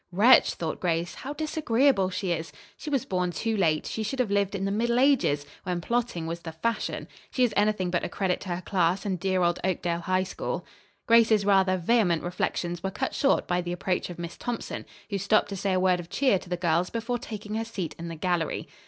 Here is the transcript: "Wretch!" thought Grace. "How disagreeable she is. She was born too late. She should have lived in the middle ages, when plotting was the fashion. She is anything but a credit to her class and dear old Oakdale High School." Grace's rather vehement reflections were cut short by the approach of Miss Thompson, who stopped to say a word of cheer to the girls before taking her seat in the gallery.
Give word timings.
"Wretch!" 0.11 0.55
thought 0.55 0.79
Grace. 0.79 1.13
"How 1.13 1.31
disagreeable 1.31 2.09
she 2.09 2.31
is. 2.31 2.51
She 2.75 2.89
was 2.89 3.05
born 3.05 3.29
too 3.31 3.55
late. 3.55 3.85
She 3.85 4.01
should 4.01 4.17
have 4.17 4.31
lived 4.31 4.55
in 4.55 4.65
the 4.65 4.71
middle 4.71 4.97
ages, 4.97 5.45
when 5.61 5.79
plotting 5.79 6.25
was 6.25 6.39
the 6.39 6.51
fashion. 6.53 7.07
She 7.29 7.43
is 7.43 7.53
anything 7.55 7.91
but 7.91 8.03
a 8.03 8.09
credit 8.09 8.39
to 8.41 8.49
her 8.49 8.61
class 8.63 9.05
and 9.05 9.19
dear 9.19 9.43
old 9.43 9.59
Oakdale 9.63 9.99
High 9.99 10.23
School." 10.23 10.65
Grace's 11.05 11.45
rather 11.45 11.77
vehement 11.77 12.23
reflections 12.23 12.81
were 12.81 12.89
cut 12.89 13.13
short 13.13 13.47
by 13.47 13.61
the 13.61 13.73
approach 13.73 14.09
of 14.09 14.17
Miss 14.17 14.37
Thompson, 14.37 14.87
who 15.11 15.19
stopped 15.19 15.49
to 15.49 15.55
say 15.55 15.71
a 15.71 15.79
word 15.79 15.99
of 15.99 16.09
cheer 16.09 16.39
to 16.39 16.49
the 16.49 16.57
girls 16.57 16.89
before 16.89 17.19
taking 17.19 17.53
her 17.53 17.63
seat 17.63 17.93
in 17.99 18.07
the 18.07 18.15
gallery. 18.15 18.67